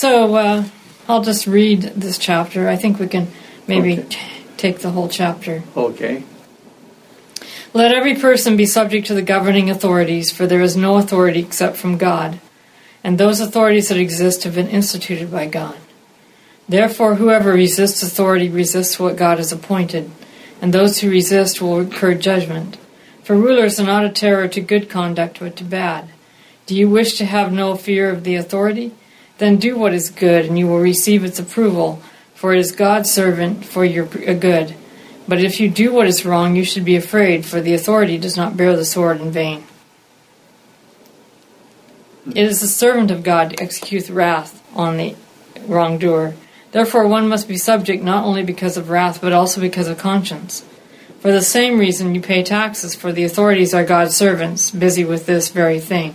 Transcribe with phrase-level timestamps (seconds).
[0.00, 0.64] So uh,
[1.10, 2.70] I'll just read this chapter.
[2.70, 3.28] I think we can
[3.66, 4.06] maybe Okay.
[4.08, 4.18] t-
[4.56, 5.62] take the whole chapter.
[5.76, 6.22] Okay.
[7.74, 11.76] Let every person be subject to the governing authorities, for there is no authority except
[11.76, 12.40] from God,
[13.04, 15.76] and those authorities that exist have been instituted by God.
[16.66, 20.10] Therefore, whoever resists authority resists what God has appointed,
[20.62, 22.78] and those who resist will incur judgment.
[23.22, 26.08] For rulers are not a terror to good conduct, but to bad.
[26.64, 28.92] Do you wish to have no fear of the authority?
[29.40, 32.02] Then do what is good, and you will receive its approval,
[32.34, 34.74] for it is God's servant for your uh, good.
[35.26, 38.36] But if you do what is wrong, you should be afraid, for the authority does
[38.36, 39.64] not bear the sword in vain.
[42.26, 45.16] It is the servant of God to execute wrath on the
[45.66, 46.34] wrongdoer.
[46.72, 50.66] Therefore, one must be subject not only because of wrath, but also because of conscience.
[51.20, 55.24] For the same reason, you pay taxes, for the authorities are God's servants, busy with
[55.24, 56.12] this very thing.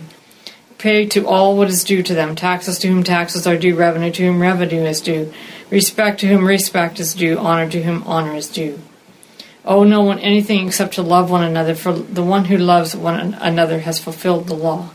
[0.78, 4.10] Pay to all what is due to them taxes to whom taxes are due, revenue
[4.12, 5.32] to whom revenue is due,
[5.70, 8.78] respect to whom respect is due, honor to whom honor is due.
[9.64, 13.34] Owe no one anything except to love one another, for the one who loves one
[13.34, 14.90] another has fulfilled the law.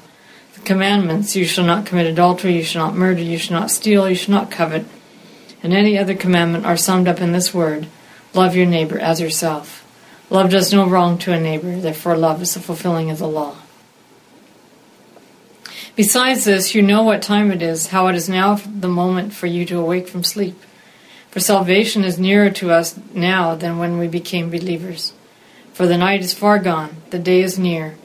[0.53, 4.07] The commandments you shall not commit adultery, you shall not murder, you shall not steal,
[4.07, 4.85] you shall not covet,
[5.63, 7.88] and any other commandment are summed up in this word
[8.33, 9.85] love your neighbor as yourself.
[10.29, 13.57] Love does no wrong to a neighbor, therefore, love is the fulfilling of the law.
[15.95, 19.47] Besides this, you know what time it is, how it is now the moment for
[19.47, 20.58] you to awake from sleep.
[21.30, 25.14] For salvation is nearer to us now than when we became believers.
[25.73, 27.95] For the night is far gone, the day is near.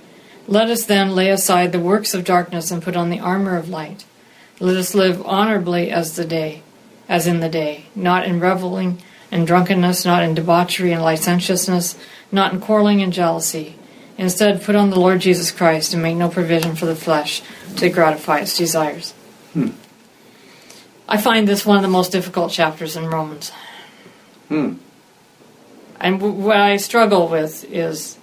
[0.48, 3.68] Let us then lay aside the works of darkness and put on the armor of
[3.68, 4.04] light.
[4.58, 6.62] Let us live honorably as the day,
[7.08, 11.98] as in the day, not in reveling and drunkenness, not in debauchery and licentiousness,
[12.32, 13.76] not in quarreling and jealousy.
[14.18, 17.42] Instead, put on the Lord Jesus Christ and make no provision for the flesh
[17.76, 19.12] to gratify its desires.
[19.52, 19.70] Hmm.
[21.08, 23.50] I find this one of the most difficult chapters in Romans.
[24.48, 24.74] Hmm.
[26.00, 28.18] And w- what I struggle with is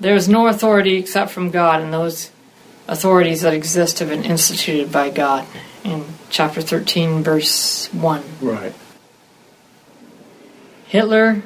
[0.00, 2.30] there is no authority except from God, and those
[2.88, 5.46] authorities that exist have been instituted by God
[5.84, 8.22] in chapter 13, verse 1.
[8.40, 8.74] Right.
[10.86, 11.42] Hitler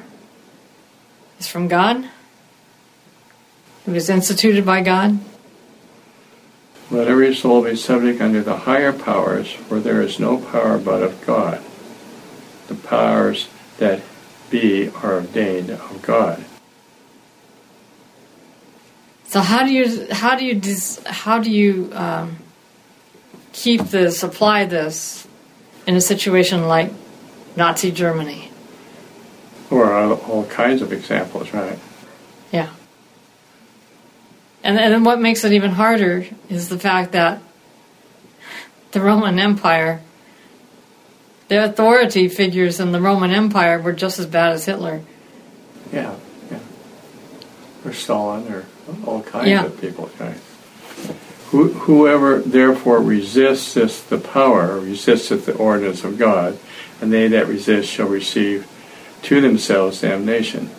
[1.39, 2.09] is from God.
[3.89, 5.17] He was instituted by God.
[6.91, 11.01] Let every soul be subject unto the higher powers, for there is no power but
[11.01, 11.59] of God.
[12.67, 14.01] The powers that
[14.51, 16.45] be are ordained of God.
[19.25, 20.61] So how do you how do you
[21.07, 22.37] how do you um,
[23.53, 25.27] keep this apply this
[25.87, 26.91] in a situation like
[27.55, 28.51] Nazi Germany?
[29.71, 31.79] Or all, all kinds of examples, right?
[32.51, 32.69] Yeah.
[34.69, 37.41] And and then what makes it even harder is the fact that
[38.91, 40.01] the Roman Empire,
[41.47, 45.01] the authority figures in the Roman Empire were just as bad as Hitler.
[45.91, 46.13] Yeah,
[46.51, 46.59] yeah.
[47.83, 48.65] Or Stalin, or
[49.07, 49.65] all kinds Yeah.
[49.65, 50.37] of people, right?
[51.47, 56.59] Who, whoever therefore resisteth the power resisteth the ordinance of God,
[57.01, 58.67] and they that resist shall receive
[59.23, 60.69] to themselves damnation.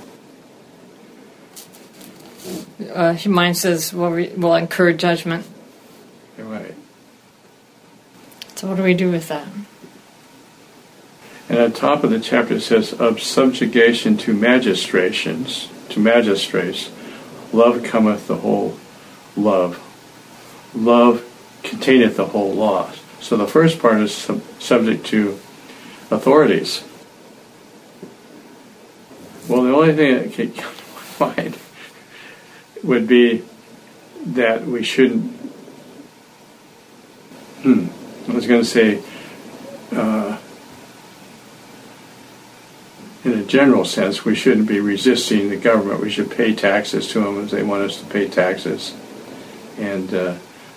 [2.88, 5.46] Uh, mine says will re, will incur judgment.
[6.38, 6.74] You're right.
[8.54, 9.46] So what do we do with that?
[11.48, 16.91] And at the top of the chapter it says, of subjugation to magistrations, to magistrates,
[17.52, 18.78] love cometh the whole
[19.36, 19.82] love.
[20.74, 21.24] Love
[21.62, 22.91] containeth the whole law.
[23.20, 25.38] So the first part is sub- subject to
[26.10, 26.84] authorities.
[29.48, 31.58] Well, the only thing that come to my mind
[32.82, 33.44] would be
[34.26, 35.32] that we shouldn't.
[37.62, 37.86] Hmm.
[38.28, 39.02] I was going to say.
[39.92, 40.38] Uh,
[43.24, 46.00] in a general sense, we shouldn't be resisting the government.
[46.00, 48.94] We should pay taxes to them if they want us to pay taxes,
[49.78, 50.36] and uh,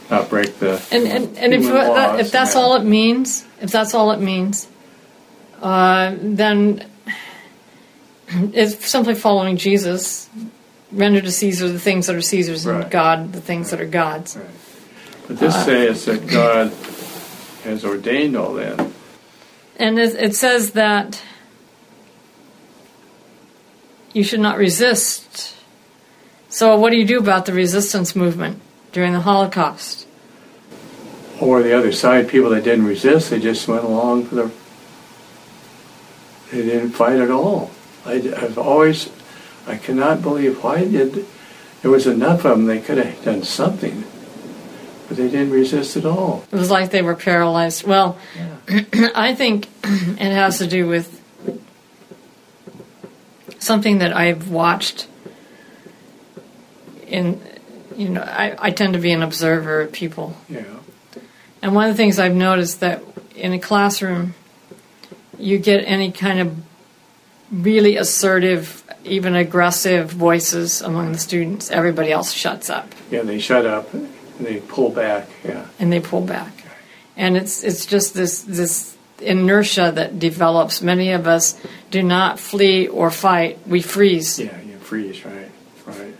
[0.10, 0.84] not break the.
[0.92, 4.68] And and, and if that, if that's all it means, if that's all it means,
[5.62, 6.90] uh, then
[8.28, 10.30] it's simply following Jesus.
[10.94, 12.90] Render to Caesar the things that are Caesar's, and Right.
[12.90, 14.38] God the things that are God's.
[14.38, 14.46] Right.
[15.28, 16.72] But this Uh, says that God
[17.64, 18.86] has ordained all that.
[19.78, 21.22] And it, it says that
[24.14, 25.56] you should not resist.
[26.50, 28.62] So, what do you do about the resistance movement
[28.92, 30.08] during the Holocaust?
[31.42, 34.52] Or the other side, people that didn't resist, they just went along for the.
[36.52, 37.72] They didn't fight at all.
[38.06, 39.10] I, have always,
[39.68, 41.26] I cannot believe why did.
[41.82, 44.04] There was enough of them, they could have done something.
[45.08, 46.46] But they didn't resist at all.
[46.52, 47.84] It was like they were paralyzed.
[47.86, 48.18] Well,
[48.70, 49.10] Yeah.
[49.16, 51.20] I think it has to do with
[53.60, 55.08] something that I've watched
[57.08, 57.42] in
[57.96, 60.64] you know I, I tend to be an observer of people Yeah.
[61.62, 63.02] and one of the things I've noticed that
[63.36, 64.34] in a classroom
[65.38, 66.56] you get any kind of
[67.52, 73.66] really assertive even aggressive voices among the students everybody else shuts up Yeah, they shut
[73.66, 74.10] up and
[74.40, 75.28] they pull back.
[75.44, 75.66] Yeah.
[75.80, 76.52] and they pull back.
[77.16, 80.82] And it's it's just this this inertia that develops.
[80.82, 81.56] Many of us
[81.92, 84.40] do not flee or fight; we freeze.
[84.40, 85.52] Yeah, you freeze, right?
[85.86, 86.16] Right.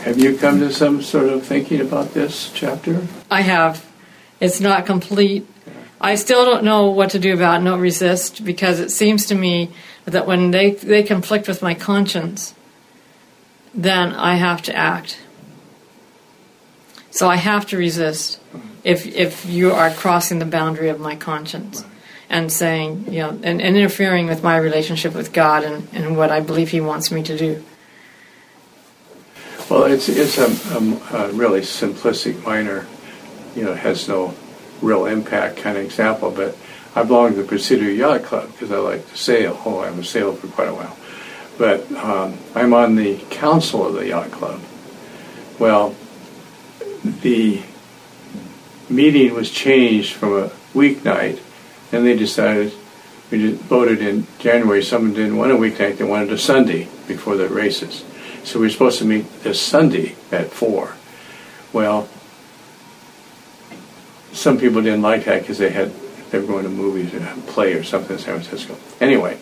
[0.00, 3.06] Have you come to some sort of thinking about this chapter?
[3.30, 3.84] I have.
[4.40, 5.46] It's not complete.
[6.00, 9.70] I still don't know what to do about no resist because it seems to me
[10.04, 12.54] that when they they conflict with my conscience,
[13.74, 15.18] then I have to act.
[17.10, 18.40] So I have to resist
[18.84, 21.84] if if you are crossing the boundary of my conscience
[22.28, 26.30] and saying, you know, and, and interfering with my relationship with God and, and what
[26.30, 27.62] I believe He wants me to do.
[29.68, 32.86] Well, it's it's a, a, a really simplistic, minor,
[33.54, 34.34] you know, has no
[34.80, 36.30] real impact kind of example.
[36.30, 36.56] But
[36.94, 39.60] I belong to the Presidio Yacht Club because I like to sail.
[39.64, 40.96] Oh, I haven't sailed for quite a while.
[41.56, 44.60] But um, I'm on the council of the yacht club.
[45.58, 45.94] Well,
[47.04, 47.62] the
[48.88, 51.40] meeting was changed from a weeknight,
[51.92, 52.72] and they decided
[53.30, 54.82] we just voted in January.
[54.82, 58.04] Someone didn't want a weeknight; they wanted a Sunday before the races.
[58.44, 60.94] So we were supposed to meet this Sunday at four.
[61.72, 62.08] Well,
[64.32, 65.92] some people didn't like that because they had
[66.32, 68.76] they were going to movies or play or something in San Francisco.
[69.00, 69.38] Anyway,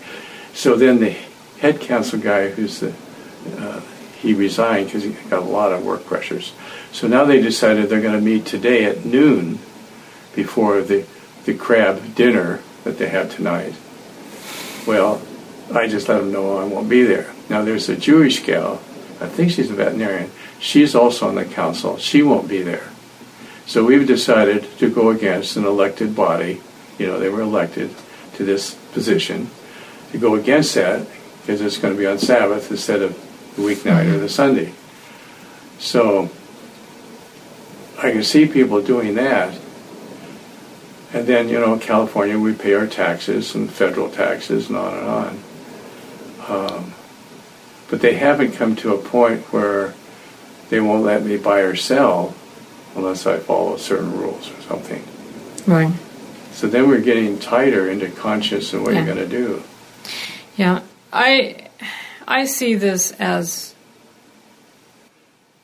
[0.53, 1.17] so then the
[1.61, 2.93] head council guy, who's the
[3.57, 3.81] uh,
[4.21, 6.53] he resigned because he got a lot of work pressures.
[6.93, 9.59] So now they decided they're going to meet today at noon
[10.35, 11.07] before the
[11.47, 13.75] the crab dinner that they have tonight.
[14.87, 15.23] Well,
[15.73, 17.33] I just let them know I won't be there.
[17.49, 18.83] Now there's a Jewish gal,
[19.21, 20.31] I think she's a veterinarian.
[20.59, 21.99] She's also on the council.
[21.99, 22.89] She won't be there.
[23.67, 26.61] So we've decided to go against an elected body.
[27.00, 27.91] You know, they were elected
[28.35, 29.49] to this position.
[30.12, 31.06] To go against that
[31.41, 33.14] because it's going to be on Sabbath instead of
[33.56, 34.75] the weeknight or the Sunday.
[35.79, 36.29] So
[37.97, 39.58] I can see people doing that.
[41.14, 45.08] And then, you know, California, we pay our taxes and federal taxes and on and
[45.08, 45.43] on.
[46.49, 46.94] Um,
[47.88, 49.94] but they haven't come to a point where
[50.69, 52.35] they won't let me buy or sell
[52.94, 55.03] unless I follow certain rules or something.
[55.67, 55.93] Right.
[56.52, 59.05] So then we're getting tighter into conscience and what Yeah.
[59.05, 59.62] you're going to do.
[60.56, 60.81] Yeah.
[61.12, 61.69] I
[62.29, 63.75] I see this as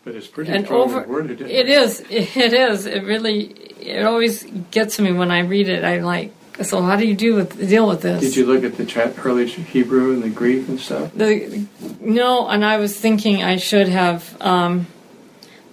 [0.04, 1.02] But it's pretty an over.
[1.02, 1.40] worded.
[1.40, 2.00] isn't It is.
[2.10, 2.86] It is.
[2.86, 3.54] It really.
[3.80, 5.84] It always gets me when I read it.
[5.84, 8.20] I'm like, so how do you do with deal with this?
[8.22, 11.12] Did you look at the tra- early Hebrew and the Greek and stuff?
[11.14, 11.66] The
[12.00, 14.36] no, and I was thinking I should have.
[14.40, 14.86] Um,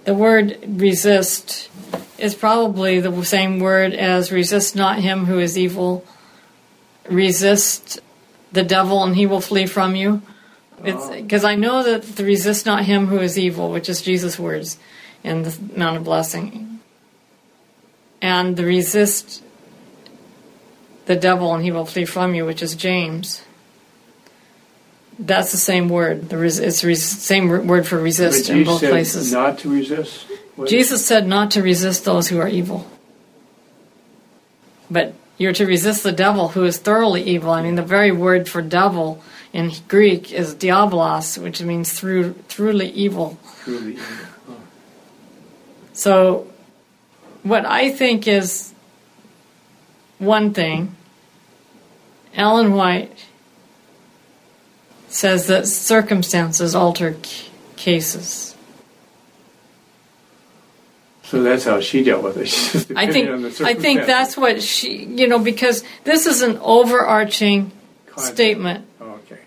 [0.04, 1.70] the word resist
[2.24, 6.04] is probably the same word as resist not him who is evil.
[7.10, 8.00] Resist
[8.52, 10.22] the devil and he will flee from you.
[10.82, 11.48] Because oh.
[11.48, 14.78] I know that the resist not him who is evil, which is Jesus' words
[15.22, 16.80] in the Mount of Blessing,
[18.20, 19.42] and the resist
[21.06, 23.42] the devil and he will flee from you, which is James.
[25.18, 26.28] That's the same word.
[26.30, 29.32] The res- it's res- same word for resist in both places.
[29.32, 30.26] not to resist.
[30.66, 32.88] Jesus said not to resist those who are evil.
[34.90, 37.50] But you're to resist the devil who is thoroughly evil.
[37.50, 42.90] I mean, the very word for devil in Greek is diabolos, which means through, truly
[42.90, 43.38] evil.
[43.62, 44.26] Truly evil.
[44.48, 44.56] Oh.
[45.92, 46.52] So,
[47.42, 48.72] what I think is
[50.18, 50.94] one thing,
[52.34, 53.26] Ellen White
[55.08, 58.53] says that circumstances alter c- cases.
[61.34, 62.92] So that's how she dealt with it.
[62.96, 63.28] I think
[63.60, 67.72] I think that's what she you know because this is an overarching
[68.06, 68.36] Concept.
[68.36, 68.86] statement.
[69.00, 69.40] Oh, okay.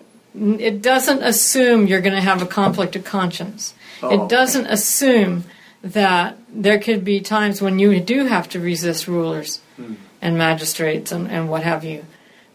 [0.64, 3.74] It doesn't assume you're going to have a conflict of conscience.
[4.04, 5.46] Oh, it doesn't assume
[5.82, 9.94] that there could be times when you do have to resist rulers Hmm.
[10.22, 12.04] and magistrates and, and what have you.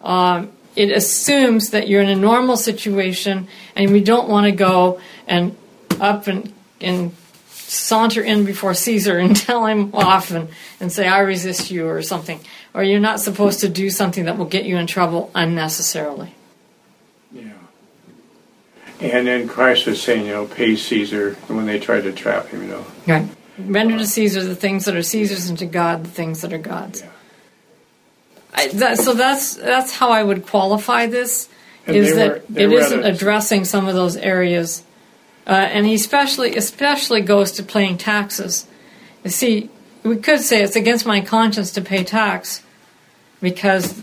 [0.02, 3.46] Um, it assumes that you're in a normal situation
[3.76, 5.56] and we don't want to go and
[6.00, 7.12] up and, and
[7.72, 10.48] saunter in before Caesar and tell him off and,
[10.80, 12.40] and say, I resist you or something.
[12.74, 16.34] Or you're not supposed to do something that will get you in trouble unnecessarily.
[17.32, 17.52] Yeah.
[19.00, 22.62] And then Christ was saying, you know, pay Caesar when they tried to trap him,
[22.62, 22.86] you know.
[23.06, 23.28] Right.
[23.58, 26.58] Render to Caesar the things that are Caesar's and to God the things that are
[26.58, 27.02] God's.
[27.02, 27.08] Yeah.
[28.54, 31.48] I, that, so that's that's how I would qualify this.
[31.86, 34.82] And is that were- it isn't addressing some of those areas,
[35.46, 38.66] uh, and he especially especially goes to paying taxes.
[39.24, 39.70] You see,
[40.02, 42.62] we could say it's against my conscience to pay tax
[43.40, 44.02] because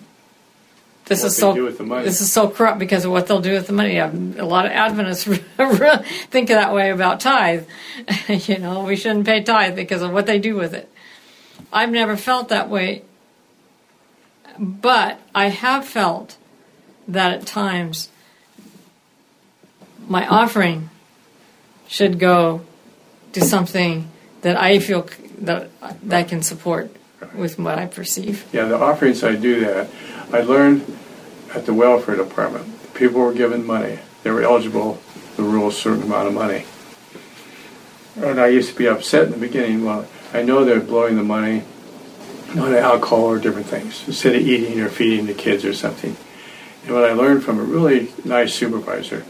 [1.06, 2.06] this What is so do with the money.
[2.06, 3.98] this is so corrupt because of what they'll do with the money.
[3.98, 5.24] A lot of Adventists
[6.30, 7.66] think that way about tithe.
[8.28, 10.90] you know, we shouldn't pay tithe because of what they do with it.
[11.74, 13.04] I've never felt that way,
[14.58, 16.38] but I have felt
[17.08, 18.10] that at times
[20.08, 20.90] my offering
[21.90, 22.62] should go
[23.34, 24.10] to something
[24.42, 25.70] that I feel that
[26.04, 26.96] that I can support
[27.36, 28.46] with what I perceive.
[28.54, 29.90] Yeah, the offerings I do that.
[30.32, 30.86] I learned
[31.54, 32.66] at the welfare department.
[32.94, 34.00] People were given money.
[34.24, 35.02] They were eligible
[35.36, 36.66] to rule a certain amount of money.
[38.16, 39.84] And I used to be upset in the beginning.
[39.84, 41.64] Well, I know they're blowing the money
[42.58, 46.16] on alcohol or different things instead of eating or feeding the kids or something.
[46.86, 49.26] And what I learned from a really nice supervisor,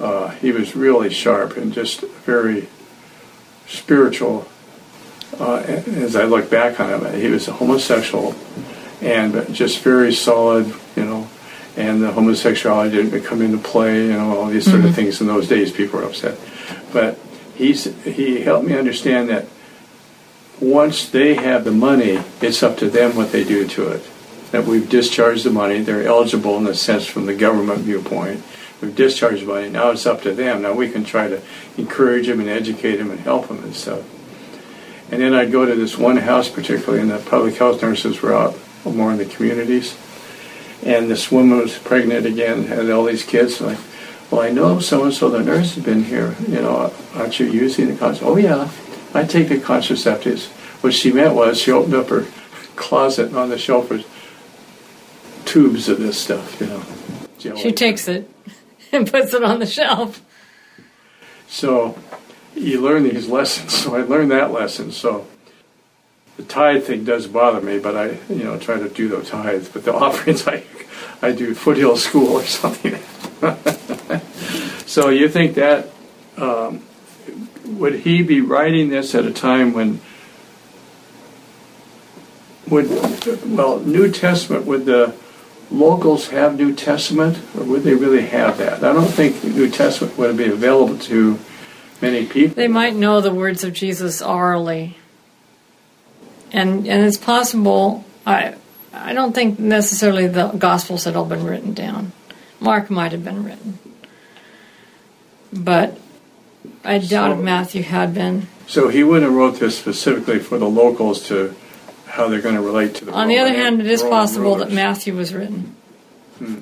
[0.00, 2.68] uh, he was really sharp and just very
[3.66, 4.48] spiritual.
[5.38, 8.34] Uh, as I look back on him, he was a homosexual
[9.00, 11.28] and just very solid, you know.
[11.76, 15.20] And the homosexuality didn't come into play, you know, all these sort of things.
[15.20, 16.38] In those days, people were upset,
[16.90, 17.18] but
[17.54, 19.46] he's he helped me understand that
[20.58, 24.08] once they have the money, it's up to them what they do to it.
[24.52, 28.42] That we've discharged the money, they're eligible in a sense from the government viewpoint.
[28.80, 29.70] We've discharged money.
[29.70, 30.62] Now it's up to them.
[30.62, 31.40] Now we can try to
[31.78, 34.04] encourage them and educate them and help them and stuff.
[35.10, 38.34] And then I'd go to this one house, particularly, and the public health nurses were
[38.34, 39.96] out more in the communities.
[40.84, 43.60] And this woman was pregnant again, had all these kids.
[43.60, 43.78] Like,
[44.30, 46.34] well, I know so and so, the nurse has been here.
[46.48, 48.22] You know, aren't you using the contraceptives?
[48.22, 48.70] Oh, yeah,
[49.14, 50.48] I take the contraceptives.
[50.82, 52.26] What she meant was she opened up her
[52.74, 54.04] closet on the shelf was
[55.46, 56.82] tubes of this stuff, you know.
[57.56, 58.28] She takes it
[58.92, 60.22] and puts it on the shelf.
[61.48, 61.98] So
[62.54, 63.74] you learn these lessons.
[63.86, 64.90] So I learned that lesson.
[64.92, 65.26] So
[66.36, 69.68] the tithe thing does bother me, but I, you know, try to do the tithes.
[69.68, 70.64] But the offerings, I,
[71.22, 72.98] I do foothill school or something.
[74.86, 75.90] so you think that
[76.36, 76.82] um,
[77.64, 80.00] would he be writing this at a time when
[82.68, 82.88] would
[83.46, 85.14] well New Testament would the
[85.70, 88.84] locals have New Testament or would they really have that?
[88.84, 91.38] I don't think New Testament would be available to
[92.00, 92.54] many people.
[92.54, 94.96] They might know the words of Jesus orally.
[96.52, 98.54] And and it's possible I
[98.92, 102.12] I don't think necessarily the gospels had all been written down.
[102.60, 103.78] Mark might have been written.
[105.52, 105.98] But
[106.84, 108.48] I doubt if Matthew had been.
[108.66, 111.54] So he wouldn't have wrote this specifically for the locals to
[112.16, 113.12] how they're going to relate to the.
[113.12, 114.72] On the other hand, it is possible that.
[114.72, 115.76] Matthew was written.
[116.38, 116.60] Hmm.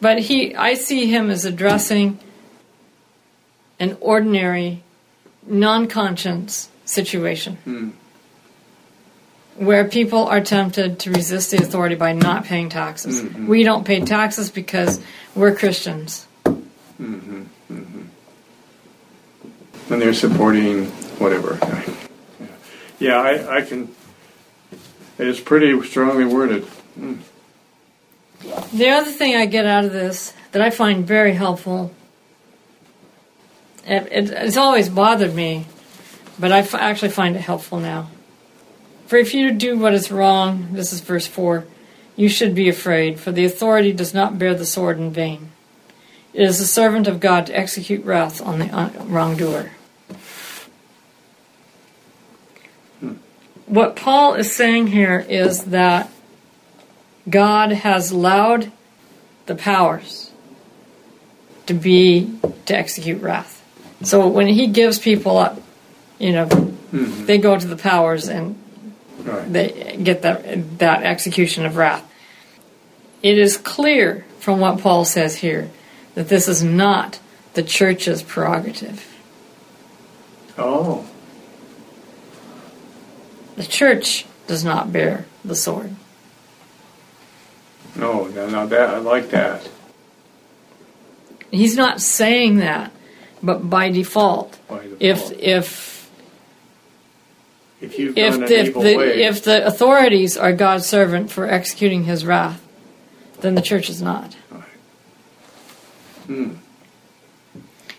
[0.00, 2.18] But he, I see him as addressing
[3.78, 4.82] an ordinary,
[5.46, 7.90] non-conscience situation Hmm.
[9.56, 13.22] where people are tempted to resist the authority by not paying taxes.
[13.22, 13.46] Mhm.
[13.46, 15.00] We don't pay taxes because
[15.36, 16.26] we're Christians.
[16.44, 17.42] Mm-hmm.
[19.90, 20.86] And they're supporting
[21.18, 21.58] whatever.
[23.02, 23.88] Yeah, I, I can.
[25.20, 26.66] It's pretty strongly worded.
[28.72, 31.92] The other thing I get out of this that I find very helpful,
[33.86, 35.66] it, it, it's always bothered me,
[36.38, 38.08] but I f- actually find it helpful now.
[39.08, 41.66] For if you do what is wrong, this is verse 4,
[42.16, 45.50] you should be afraid, for the authority does not bear the sword in vain.
[46.32, 49.72] It is the servant of God to execute wrath on the uh, wrongdoer.
[53.66, 56.10] What Paul is saying here is that
[57.28, 58.72] God has allowed
[59.46, 60.30] the powers
[61.66, 62.32] to be
[62.66, 63.62] to execute wrath.
[64.02, 65.60] So when he gives people up,
[66.18, 67.26] you know, Mhm.
[67.26, 68.56] they go to the powers and
[69.22, 69.52] Right.
[69.52, 72.02] they get that that execution of wrath.
[73.22, 75.70] It is clear from what Paul says here
[76.14, 77.18] that this is not
[77.54, 79.06] the church's prerogative.
[80.58, 81.04] Oh,
[83.60, 85.94] The church does not bear the sword.
[87.94, 89.68] no, now, that I like that.
[91.50, 92.90] He's not saying that,
[93.42, 95.02] but by default, By default.
[95.02, 96.10] if if
[97.82, 102.66] if if the, the if the authorities are God's servant for executing His wrath,
[103.42, 104.32] then the church is not.
[106.24, 106.54] Hmm.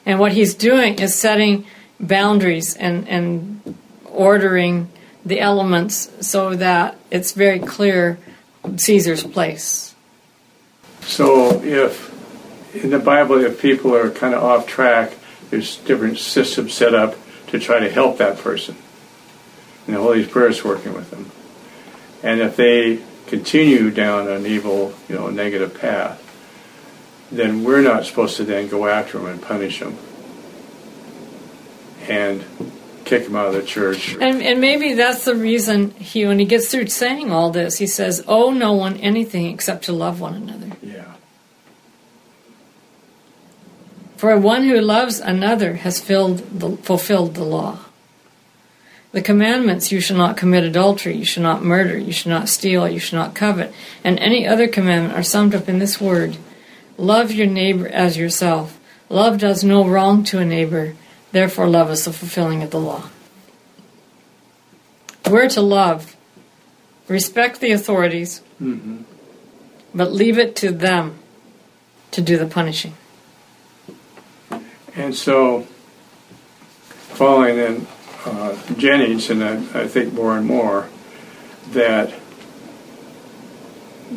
[0.07, 1.67] And what He's doing is setting
[1.99, 4.89] boundaries and and ordering
[5.25, 8.17] the elements so that it's very clear
[8.77, 9.95] Caesar's place.
[11.01, 12.09] So if
[12.75, 15.13] in the Bible, if people are kind of off track,
[15.49, 17.15] there's different systems set up
[17.47, 18.75] to try to help that person.
[19.87, 21.31] And the Holy Spirit's working with them.
[22.23, 26.19] And if they continue down an evil, you know, negative path,
[27.31, 29.97] then we're not supposed to then go after them and punish them
[32.11, 32.43] and
[33.11, 34.15] kick him out of the church.
[34.15, 37.87] And, and maybe that's the reason he, when he gets through saying all this, he
[37.87, 41.13] says, "Owe no one anything except to love one another." Yeah.
[44.15, 47.79] For one who loves another has filled the, fulfilled the law.
[49.11, 52.87] The commandments you shall not commit adultery, you shall not murder, you shall not steal,
[52.87, 53.73] you shall not covet,
[54.05, 56.37] and any other commandment are summed up in this word
[56.97, 58.79] Love your neighbor as yourself.
[59.09, 60.93] Love does no wrong to a neighbor,
[61.31, 63.09] therefore, love is the fulfilling of the law.
[65.29, 66.15] We're to love,
[67.07, 69.03] respect the authorities, hmm
[69.93, 71.19] but leave it to them
[72.11, 72.95] to do the punishing.
[74.95, 75.63] And so,
[77.13, 77.87] following in
[78.25, 80.89] uh, Jennings, and I, I think more and more,
[81.71, 82.11] that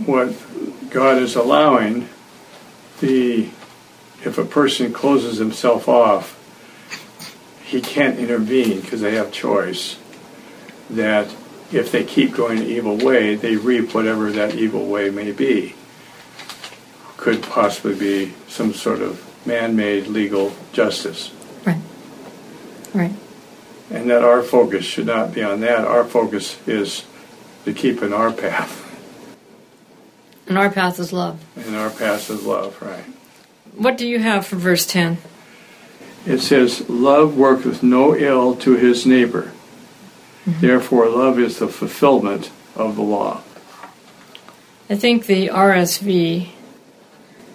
[0.06, 0.34] what
[0.90, 2.08] God is allowing
[3.00, 3.48] the
[4.24, 6.38] if a person closes himself off,
[7.64, 9.98] he can't intervene because they have choice.
[10.90, 11.34] That
[11.72, 15.74] if they keep going the evil way, they reap whatever that evil way may be.
[17.16, 21.32] Could possibly be some sort of man-made legal justice.
[21.64, 21.80] Right.
[22.92, 23.14] Right.
[23.90, 25.84] And that our focus should not be on that.
[25.86, 27.04] Our focus is
[27.64, 28.82] to keep in our path.
[30.46, 31.42] And our path is love.
[31.56, 33.04] And our path is love, right?
[33.74, 35.16] What do you have for verse 10?
[36.26, 39.52] It says, Love worketh no ill to his neighbor.
[40.46, 40.60] Mm-hmm.
[40.60, 43.42] Therefore, love is the fulfillment of the law.
[44.90, 46.48] I think the RSV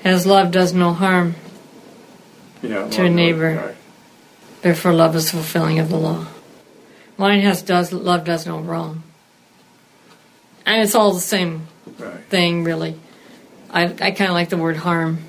[0.02, 1.36] has love does no harm,
[2.62, 3.56] Yeah, To a neighbor.
[3.56, 3.76] Right.
[4.62, 6.26] therefore love is fulfilling of the law.
[7.18, 9.04] Mine has does love does no wrong.
[10.66, 11.68] And it's all the same
[12.00, 12.24] right.
[12.30, 12.96] thing really.
[13.72, 15.20] I I kinda like the word harm.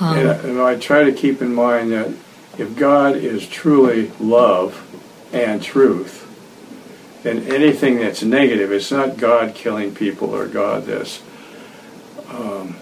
[0.00, 2.08] And, I- and I try to keep in mind that
[2.58, 4.80] if God is truly love
[5.32, 6.20] and truth,
[7.22, 11.22] then anything that's negative, it's not God killing people or God this.
[12.30, 12.76] Um,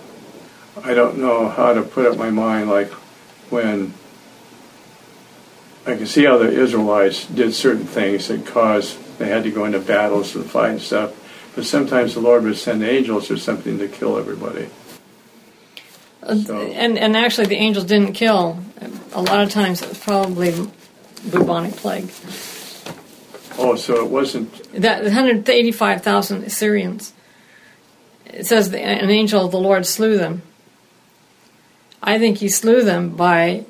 [0.85, 2.91] I don't know how to put up my mind like
[3.51, 3.95] when
[5.87, 9.65] I can see how the Israelites did certain things that caused they had to go
[9.65, 11.13] into battles and fight and stuff,
[11.55, 14.69] but sometimes the Lord would send angels or something to kill everybody.
[16.27, 18.59] So- and and actually the angels didn't kill.
[19.13, 20.55] A lot of times it was probably
[21.31, 22.09] bubonic plague.
[23.59, 27.13] Oh, so it wasn't That 185,000 Assyrians.
[28.27, 30.43] It says the, an angel of the Lord slew them.
[32.03, 33.65] I think he slew them by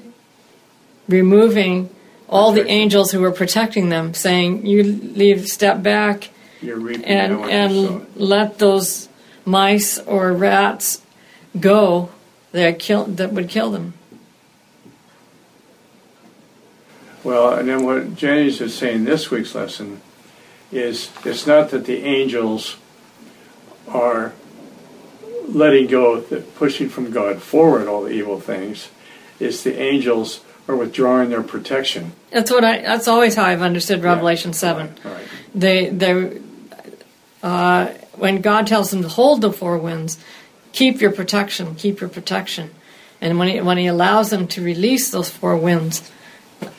[1.08, 1.90] removing
[2.28, 6.30] all the angels who were protecting them, saying, "You leave, step back,
[6.62, 9.08] and now what you and let those
[9.44, 11.02] mice or rats
[11.58, 12.08] go
[12.52, 13.94] that kill that would kill them."
[17.24, 20.00] Well, and then what Jennings is saying this week's lesson
[20.72, 22.76] is it's not that the angels
[23.88, 24.32] are
[25.46, 26.22] letting go,
[26.56, 28.88] pushing from God forward all the evil things.
[29.38, 32.12] It's the angels are withdrawing their protection.
[32.30, 32.80] That's what I.
[32.80, 34.94] That's always how I've understood Revelation Yeah, seven.
[35.04, 35.26] Right, right.
[35.54, 36.40] They they
[37.42, 40.18] uh, when God tells them to hold the four winds,
[40.72, 42.70] keep your protection, keep your protection,
[43.20, 46.10] and when he when he allows them to release those four winds,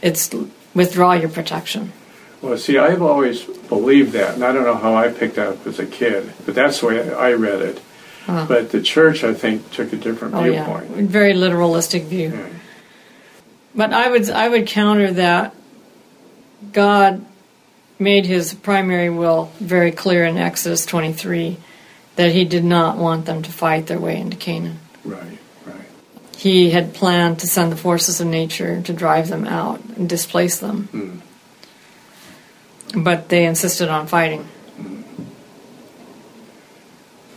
[0.02, 0.34] it's
[0.74, 1.94] withdraw your protection.
[2.42, 5.66] Well, see, I've always believed that, and I don't know how I picked that up
[5.68, 7.82] as a kid, but that's the way I read it.
[8.28, 8.46] Oh.
[8.48, 11.10] But the church, I think, took a different Oh yeah, viewpoint.
[11.10, 12.30] very literalistic view.
[12.30, 12.48] Yeah.
[13.76, 15.56] But I would I would counter that.
[16.72, 17.26] God
[18.00, 21.58] made His primary will very clear in Exodus twenty three,
[22.16, 24.80] that He did not want them to fight their way into Canaan.
[25.04, 25.76] Right, right.
[26.38, 30.60] he had planned to send the forces of nature to drive them out and displace
[30.60, 30.88] them.
[30.88, 31.20] Hmm.
[33.02, 34.48] But they insisted on fighting.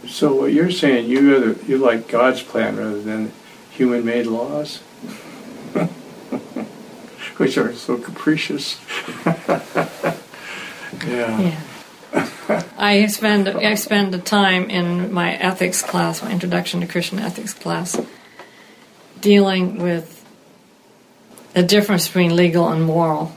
[0.08, 3.32] So what you're saying, you rather, you like God's plan rather than
[3.70, 4.78] human-made laws,
[7.38, 8.78] which are so capricious.
[9.26, 10.16] yeah.
[11.40, 11.60] Yeah.
[12.78, 17.54] I spend I spend a time in my ethics class, my introduction to Christian ethics
[17.54, 18.00] class,
[19.20, 20.24] dealing with
[21.54, 23.32] the difference between legal and moral.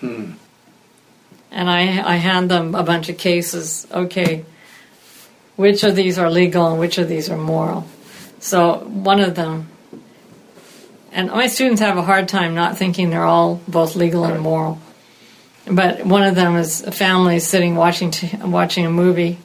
[0.00, 0.32] Hmm.
[1.50, 3.86] And I I hand them a bunch of cases.
[3.92, 4.44] Okay,
[5.56, 7.86] which of these are legal and which of these are moral.
[8.40, 9.68] So one of them,
[11.12, 14.78] and my students have a hard time not thinking they're all both legal and moral.
[15.66, 19.38] But one of them is a family sitting watching t- watching a movie,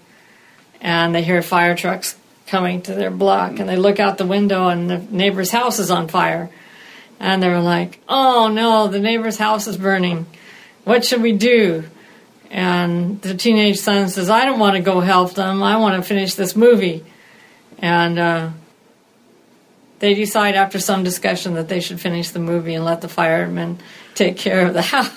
[0.81, 4.67] and they hear fire trucks coming to their block, and they look out the window,
[4.67, 6.49] and the neighbor's house is on fire,
[7.19, 10.25] and they're like, "Oh no, the neighbor's house is burning.
[10.83, 11.85] What should we do?"
[12.51, 15.63] And the teenage son says, "I don't want to go help them.
[15.63, 17.05] I want to finish this movie,"
[17.79, 18.19] and.
[18.19, 18.49] Uh,
[19.99, 23.79] they decide after some discussion that they should finish the movie and let the firemen
[24.15, 25.11] take care of the house.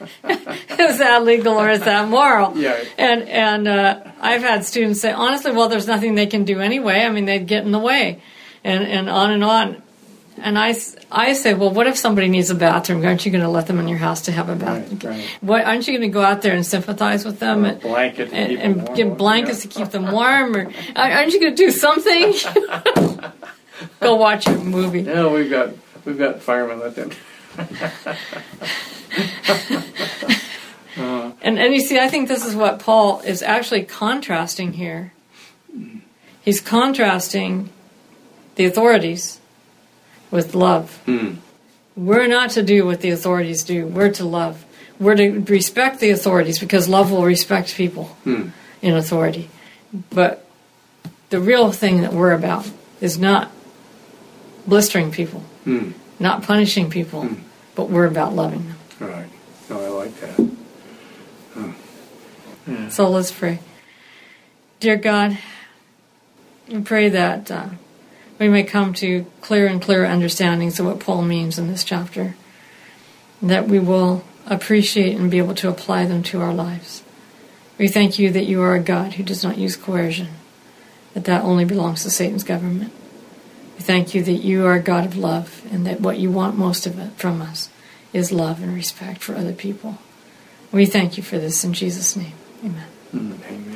[0.28, 2.56] is that legal or is that moral?
[2.56, 2.82] Yeah.
[2.98, 7.00] And and uh, I've had students say, honestly, well, there's nothing they can do anyway.
[7.00, 8.22] I mean, they'd get in the way,
[8.64, 9.82] and and on and on.
[10.38, 10.74] And I,
[11.10, 13.02] I say, well, what if somebody needs a bathroom?
[13.06, 14.98] Aren't you going to let them in your house to have a bathroom?
[15.02, 15.28] Right, right.
[15.40, 18.34] What aren't you going to go out there and sympathize with them Or and, blanket
[18.34, 20.54] and, them and give blankets to keep them warm?
[20.54, 22.34] Or aren't you going to do something?
[24.00, 25.02] go watch a movie.
[25.02, 25.70] No, we've got
[26.04, 26.80] we've got firemen.
[26.80, 27.10] Let them.
[31.46, 35.12] And and you see, I think this is what Paul is actually contrasting here.
[36.42, 37.70] He's contrasting
[38.56, 39.40] the authorities
[40.30, 40.96] with love.
[41.04, 41.34] Hmm.
[41.94, 43.86] We're not to do what the authorities do.
[43.86, 44.64] We're to love.
[44.98, 48.48] We're to respect the authorities because love will respect people Hmm.
[48.82, 49.48] in authority.
[50.10, 50.44] But
[51.30, 52.68] the real thing that we're about
[53.00, 53.50] is not
[54.66, 55.90] blistering people, Hmm.
[56.18, 57.28] not punishing people,
[57.76, 58.76] but we're about loving them.
[58.98, 59.28] Right.
[59.70, 60.50] No, I like that.
[62.90, 63.60] So let's pray.
[64.80, 65.38] Dear God,
[66.68, 67.68] we pray that uh,
[68.40, 72.34] we may come to clear and clearer understandings of what Paul means in this chapter,
[73.40, 77.04] that we will appreciate and be able to apply them to our lives.
[77.78, 80.28] We thank you that you are a God who does not use coercion,
[81.14, 82.92] that that only belongs to Satan's government.
[83.76, 86.56] We thank you that you are a God of love and that what you want
[86.56, 87.68] most of it from us
[88.12, 89.98] is love and respect for other people.
[90.72, 92.32] We thank you for this in Jesus' name.
[92.64, 92.86] Amen.
[93.14, 93.75] Amen.